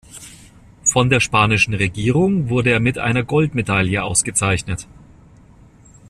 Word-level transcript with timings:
Von 0.83 1.11
der 1.11 1.19
spanischen 1.19 1.75
Regierung 1.75 2.49
wurde 2.49 2.71
er 2.71 2.79
mit 2.79 2.97
einer 2.97 3.21
Goldmedaille 3.21 4.01
ausgezeichnet. 4.03 4.87